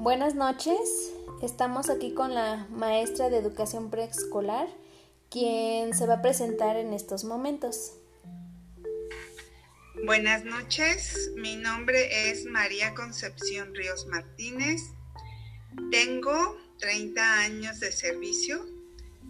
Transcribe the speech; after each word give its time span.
Buenas 0.00 0.36
noches, 0.36 1.12
estamos 1.42 1.90
aquí 1.90 2.14
con 2.14 2.32
la 2.32 2.68
maestra 2.70 3.30
de 3.30 3.38
educación 3.38 3.90
preescolar, 3.90 4.68
quien 5.28 5.92
se 5.92 6.06
va 6.06 6.14
a 6.14 6.22
presentar 6.22 6.76
en 6.76 6.92
estos 6.92 7.24
momentos. 7.24 7.94
Buenas 10.06 10.44
noches, 10.44 11.32
mi 11.34 11.56
nombre 11.56 12.30
es 12.30 12.44
María 12.44 12.94
Concepción 12.94 13.74
Ríos 13.74 14.06
Martínez, 14.06 14.82
tengo 15.90 16.56
30 16.78 17.40
años 17.40 17.80
de 17.80 17.90
servicio, 17.90 18.64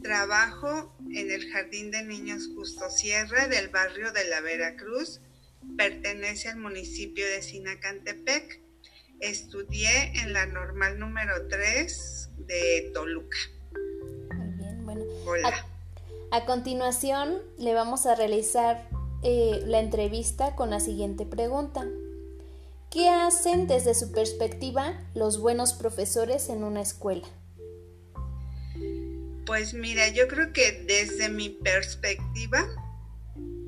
trabajo 0.02 0.94
en 1.14 1.30
el 1.30 1.50
Jardín 1.50 1.90
de 1.90 2.02
Niños 2.02 2.50
Justo 2.54 2.90
Sierra 2.90 3.48
del 3.48 3.68
barrio 3.70 4.12
de 4.12 4.28
la 4.28 4.42
Veracruz, 4.42 5.22
pertenece 5.78 6.50
al 6.50 6.58
municipio 6.58 7.24
de 7.26 7.40
Sinacantepec 7.40 8.67
Estudié 9.20 10.12
en 10.22 10.32
la 10.32 10.46
normal 10.46 10.98
número 11.00 11.48
3 11.48 12.30
de 12.46 12.90
Toluca. 12.94 13.36
Muy 14.36 14.50
bien, 14.50 14.84
bueno. 14.84 15.04
Hola. 15.26 15.66
A, 16.30 16.44
continuación 16.44 17.42
le 17.58 17.74
vamos 17.74 18.06
a 18.06 18.14
realizar 18.14 18.88
eh, 19.24 19.60
la 19.66 19.80
entrevista 19.80 20.54
con 20.54 20.70
la 20.70 20.78
siguiente 20.78 21.26
pregunta. 21.26 21.84
¿Qué 22.90 23.08
hacen 23.08 23.66
desde 23.66 23.94
su 23.94 24.12
perspectiva 24.12 25.02
los 25.14 25.40
buenos 25.40 25.72
profesores 25.72 26.48
en 26.48 26.62
una 26.62 26.80
escuela? 26.80 27.26
Pues 29.46 29.74
mira, 29.74 30.08
yo 30.08 30.28
creo 30.28 30.52
que 30.52 30.84
desde 30.86 31.28
mi 31.28 31.48
perspectiva, 31.48 32.68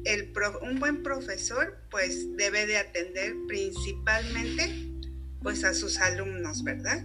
el 0.05 0.33
un 0.63 0.79
buen 0.79 1.03
profesor 1.03 1.77
pues 1.91 2.37
debe 2.37 2.67
de 2.67 2.79
atender 2.79 3.35
principalmente 3.49 4.90
pues 5.43 5.65
a 5.65 5.75
sus 5.75 5.99
alumnos, 5.99 6.65
¿verdad? 6.65 7.03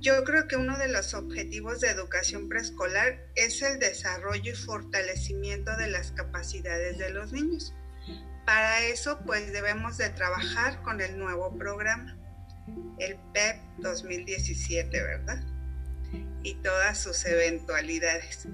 Yo 0.00 0.24
creo 0.24 0.48
que 0.48 0.56
uno 0.56 0.76
de 0.78 0.88
los 0.88 1.14
objetivos 1.14 1.80
de 1.80 1.90
educación 1.90 2.48
preescolar 2.48 3.20
es 3.36 3.62
el 3.62 3.78
desarrollo 3.78 4.50
y 4.50 4.56
fortalecimiento 4.56 5.76
de 5.76 5.88
las 5.88 6.10
capacidades 6.10 6.98
de 6.98 7.10
los 7.10 7.32
niños. 7.32 7.72
Para 8.44 8.80
eso, 8.80 9.20
pues 9.24 9.52
debemos 9.52 9.98
de 9.98 10.10
trabajar 10.10 10.82
con 10.82 11.00
el 11.00 11.16
nuevo 11.16 11.56
programa, 11.56 12.16
el 12.98 13.16
PEP 13.32 13.56
2017, 13.78 14.96
e 14.96 15.02
¿verdad? 15.02 15.40
Y 16.42 16.54
todas 16.56 16.98
sus 16.98 17.24
eventualidades. 17.24 18.48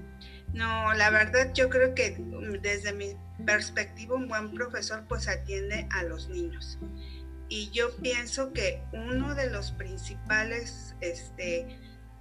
No, 0.53 0.93
la 0.93 1.09
verdad 1.09 1.51
yo 1.55 1.69
creo 1.69 1.95
que 1.95 2.15
desde 2.61 2.93
mi 2.93 3.17
perspectiva 3.43 4.15
un 4.15 4.27
buen 4.27 4.51
profesor 4.53 5.05
pues 5.07 5.27
atiende 5.27 5.87
a 5.91 6.03
los 6.03 6.29
niños 6.29 6.77
y 7.49 7.71
yo 7.71 7.95
pienso 7.97 8.53
que 8.53 8.81
uno 8.93 9.33
de 9.33 9.49
los 9.49 9.71
principales 9.71 10.95
este, 11.01 11.65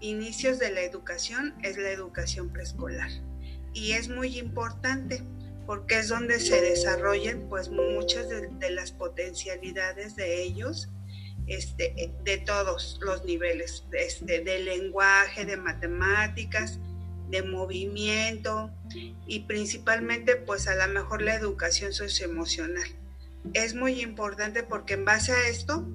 inicios 0.00 0.58
de 0.58 0.70
la 0.72 0.80
educación 0.80 1.54
es 1.62 1.76
la 1.76 1.90
educación 1.90 2.50
preescolar. 2.50 3.10
Y 3.74 3.92
es 3.92 4.08
muy 4.08 4.38
importante 4.38 5.22
porque 5.66 5.98
es 5.98 6.08
donde 6.08 6.40
se 6.40 6.62
desarrollan 6.62 7.46
pues 7.50 7.68
muchas 7.68 8.28
de, 8.30 8.70
las 8.70 8.90
potencialidades 8.90 10.16
de 10.16 10.42
ellos, 10.42 10.88
este, 11.46 12.10
de 12.24 12.38
todos 12.38 12.98
los 13.02 13.24
niveles, 13.26 13.84
este, 13.92 14.40
de 14.40 14.60
lenguaje, 14.60 15.44
de 15.44 15.58
matemáticas, 15.58 16.78
de 17.28 17.42
movimiento 17.42 18.70
y 19.26 19.40
principalmente 19.40 20.36
pues 20.36 20.66
a 20.68 20.74
lo 20.74 20.90
mejor 20.94 21.20
la 21.20 21.34
educación 21.34 21.92
socioemocional 21.92 22.88
es 23.54 23.74
muy 23.74 24.00
importante 24.02 24.62
porque 24.62 24.94
en 24.94 25.04
base 25.04 25.32
a 25.32 25.48
esto 25.48 25.86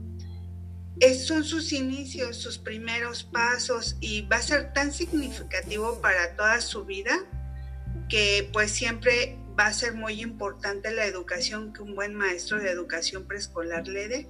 son 1.26 1.44
sus 1.44 1.74
inicios, 1.74 2.38
sus 2.38 2.58
primeros 2.58 3.24
pasos 3.24 3.98
y 4.00 4.22
va 4.22 4.38
a 4.38 4.42
ser 4.42 4.74
tan 4.74 4.94
significativo 4.94 6.00
para 6.02 6.36
toda 6.36 6.62
su 6.62 6.86
vida 6.86 7.20
que 8.10 8.50
pues 8.54 8.72
siempre 8.72 9.38
va 9.60 9.68
a 9.68 9.74
ser 9.74 9.94
muy 9.94 10.22
importante 10.22 10.92
la 10.92 11.06
educación 11.06 11.74
que 11.74 11.82
un 11.82 11.96
buen 11.96 12.14
maestro 12.16 12.60
de 12.60 12.70
educación 12.70 13.28
preescolar 13.28 13.88
le 13.88 14.08
dé. 14.08 14.30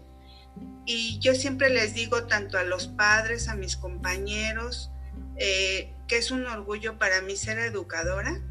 Y 0.86 1.20
yo 1.20 1.34
siempre 1.34 1.70
les 1.70 1.94
digo 1.94 2.26
tanto 2.26 2.58
a 2.58 2.64
los 2.64 2.88
padres, 2.88 3.48
a 3.48 3.56
mis 3.56 3.78
compañeros, 3.78 4.92
eh, 5.38 5.94
que 6.08 6.18
es 6.18 6.32
un 6.32 6.46
orgullo 6.46 6.98
para 6.98 7.22
mí 7.22 7.36
ser 7.36 7.60
educadora 7.60 8.42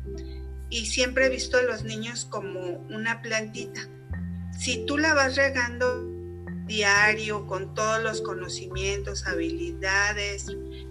y 0.70 0.86
siempre 0.86 1.26
he 1.26 1.28
visto 1.28 1.58
a 1.58 1.62
los 1.62 1.84
niños 1.84 2.24
como 2.24 2.60
una 2.88 3.20
plantita 3.20 3.88
si 4.56 4.84
tú 4.86 4.98
la 4.98 5.14
vas 5.14 5.36
regando 5.36 6.08
diario 6.66 7.46
con 7.46 7.74
todos 7.74 8.02
los 8.02 8.22
conocimientos, 8.22 9.26
habilidades, 9.26 10.46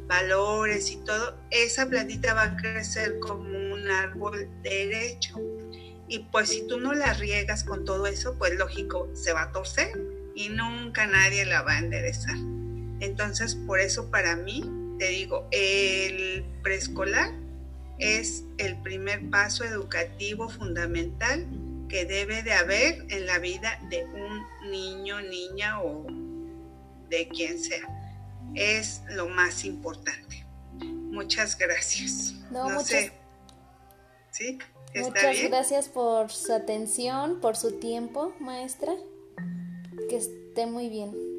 valores 0.08 0.92
y 0.92 0.98
todo, 0.98 1.38
esa 1.50 1.88
plantita 1.88 2.34
va 2.34 2.44
a 2.44 2.58
crecer 2.58 3.20
como 3.20 3.48
un 3.74 3.90
árbol 3.90 4.50
derecho. 4.62 5.40
Y 6.08 6.20
pues 6.32 6.50
si 6.50 6.68
tú 6.68 6.80
no 6.80 6.94
la 6.94 7.14
riegas 7.14 7.64
con 7.64 7.86
todo 7.86 8.06
eso, 8.06 8.38
pues 8.38 8.54
lógico, 8.56 9.10
se 9.14 9.32
va 9.32 9.44
a 9.44 9.52
torcer 9.52 9.90
y 10.36 10.50
nunca 10.50 11.08
nadie 11.08 11.46
la 11.46 11.62
va 11.62 11.74
a 11.74 11.80
enderezar. 11.80 12.36
Entonces, 13.00 13.56
por 13.56 13.80
eso 13.80 14.12
para 14.12 14.36
mí, 14.36 14.70
te 15.00 15.08
digo, 15.08 15.48
el 15.52 16.46
preescolar 16.62 17.34
es 17.98 18.44
el 18.58 18.80
primer 18.82 19.30
paso 19.30 19.64
educativo 19.64 20.50
fundamental 20.50 21.48
que 21.92 22.06
debe 22.06 22.42
de 22.42 22.54
haber 22.54 23.06
en 23.10 23.26
la 23.26 23.38
vida 23.40 23.78
de 23.90 24.06
un 24.06 24.72
niño, 24.72 25.20
niña 25.22 25.82
o 25.84 26.06
de 27.10 27.28
quien 27.28 27.60
sea. 27.60 27.86
Es 28.56 29.02
lo 29.10 29.28
más 29.28 29.66
importante. 29.66 30.46
Muchas 30.80 31.58
gracias. 31.58 32.34
No, 32.50 32.80
sé. 32.80 33.12
¿Sí? 34.32 34.58
muchas 34.96 35.44
gracias 35.44 35.90
por 35.90 36.32
su 36.32 36.54
atención, 36.54 37.42
por 37.42 37.58
su 37.58 37.74
tiempo, 37.74 38.34
maestra. 38.40 38.94
Que 40.10 40.16
esté 40.16 40.68
muy 40.68 40.88
bien. 40.88 41.31